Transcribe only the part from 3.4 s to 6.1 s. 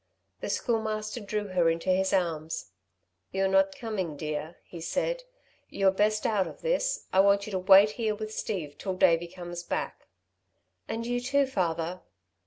not coming, dear," he said. "You're